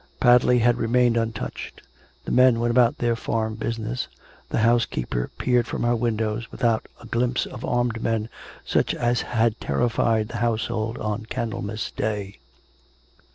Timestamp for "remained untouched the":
0.79-2.31